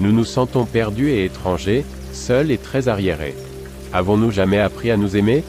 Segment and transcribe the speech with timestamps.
[0.00, 3.36] Nous nous sentons perdus et étrangers, seuls et très arriérés.
[3.92, 5.44] Avons-nous jamais appris à nous aimer?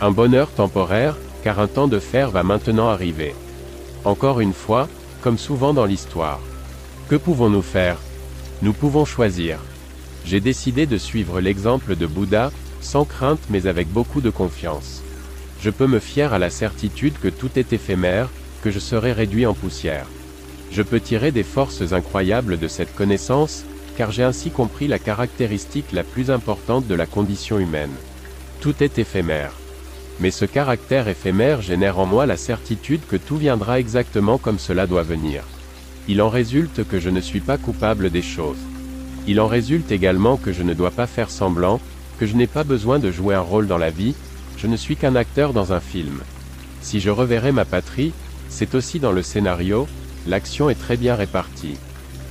[0.00, 3.34] Un bonheur temporaire, car un temps de fer va maintenant arriver.
[4.04, 4.88] Encore une fois,
[5.22, 6.40] comme souvent dans l'histoire.
[7.08, 7.96] Que pouvons-nous faire?
[8.62, 9.58] Nous pouvons choisir.
[10.24, 15.02] J'ai décidé de suivre l'exemple de Bouddha, sans crainte mais avec beaucoup de confiance.
[15.60, 18.28] Je peux me fier à la certitude que tout est éphémère,
[18.62, 20.06] que je serai réduit en poussière.
[20.70, 23.64] Je peux tirer des forces incroyables de cette connaissance,
[23.96, 27.94] car j'ai ainsi compris la caractéristique la plus importante de la condition humaine.
[28.60, 29.52] Tout est éphémère.
[30.20, 34.86] Mais ce caractère éphémère génère en moi la certitude que tout viendra exactement comme cela
[34.86, 35.42] doit venir.
[36.08, 38.56] Il en résulte que je ne suis pas coupable des choses.
[39.26, 41.80] Il en résulte également que je ne dois pas faire semblant,
[42.18, 44.14] que je n'ai pas besoin de jouer un rôle dans la vie,
[44.56, 46.20] je ne suis qu'un acteur dans un film.
[46.80, 48.12] Si je reverrai ma patrie,
[48.48, 49.88] c'est aussi dans le scénario,
[50.26, 51.76] l'action est très bien répartie.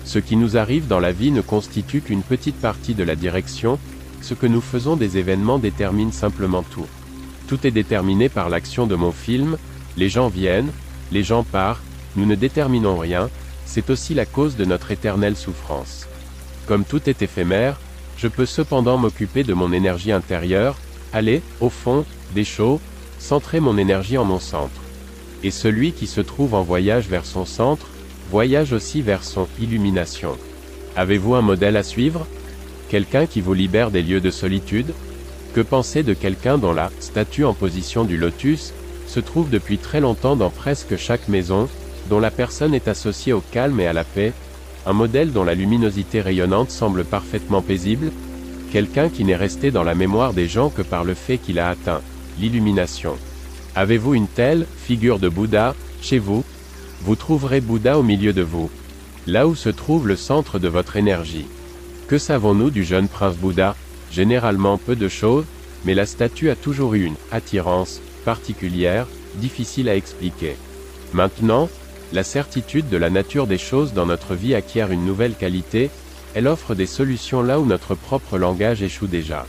[0.05, 3.79] Ce qui nous arrive dans la vie ne constitue qu'une petite partie de la direction,
[4.21, 6.87] ce que nous faisons des événements détermine simplement tout.
[7.47, 9.57] Tout est déterminé par l'action de mon film,
[9.97, 10.71] les gens viennent,
[11.11, 11.81] les gens partent,
[12.15, 13.29] nous ne déterminons rien,
[13.65, 16.07] c'est aussi la cause de notre éternelle souffrance.
[16.67, 17.79] Comme tout est éphémère,
[18.17, 20.77] je peux cependant m'occuper de mon énergie intérieure,
[21.13, 22.45] aller, au fond, des
[23.19, 24.81] centrer mon énergie en mon centre.
[25.43, 27.87] Et celui qui se trouve en voyage vers son centre,
[28.29, 30.37] voyage aussi vers son illumination.
[30.95, 32.25] Avez-vous un modèle à suivre?
[32.89, 34.93] Quelqu'un qui vous libère des lieux de solitude?
[35.53, 38.73] Que penser de quelqu'un dont la statue en position du lotus
[39.07, 41.69] se trouve depuis très longtemps dans presque chaque maison,
[42.09, 44.33] dont la personne est associée au calme et à la paix,
[44.85, 48.11] un modèle dont la luminosité rayonnante semble parfaitement paisible,
[48.71, 51.69] quelqu'un qui n'est resté dans la mémoire des gens que par le fait qu'il a
[51.69, 52.01] atteint
[52.39, 53.15] l'illumination.
[53.75, 56.43] Avez-vous une telle figure de Bouddha chez vous?
[57.05, 58.71] Vous trouverez Bouddha au milieu de vous.
[59.27, 61.45] Là où se trouve le centre de votre énergie.
[62.07, 63.75] Que savons-nous du jeune prince Bouddha?
[64.11, 65.45] Généralement peu de choses,
[65.85, 69.05] mais la statue a toujours eu une attirance particulière,
[69.35, 70.55] difficile à expliquer.
[71.13, 71.69] Maintenant,
[72.11, 75.91] la certitude de la nature des choses dans notre vie acquiert une nouvelle qualité,
[76.33, 79.45] elle offre des solutions là où notre propre langage échoue déjà.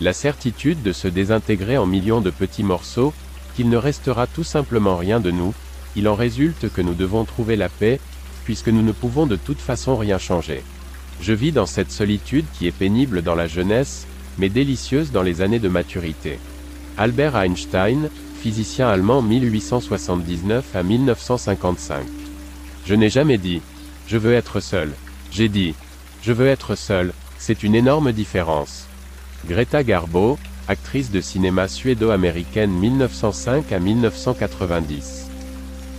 [0.00, 3.12] La certitude de se désintégrer en millions de petits morceaux,
[3.56, 5.52] qu'il ne restera tout simplement rien de nous,
[5.96, 8.00] il en résulte que nous devons trouver la paix,
[8.44, 10.62] puisque nous ne pouvons de toute façon rien changer.
[11.20, 14.06] Je vis dans cette solitude qui est pénible dans la jeunesse,
[14.38, 16.38] mais délicieuse dans les années de maturité.
[16.98, 18.08] Albert Einstein,
[18.40, 22.04] physicien allemand 1879 à 1955.
[22.86, 23.58] Je n'ai jamais dit⁇
[24.08, 24.88] Je veux être seul⁇
[25.30, 25.70] J'ai dit⁇
[26.22, 27.08] Je veux être seul⁇
[27.42, 28.86] c'est une énorme différence.
[29.48, 30.38] Greta Garbo,
[30.68, 35.21] actrice de cinéma suédo-américaine 1905 à 1990.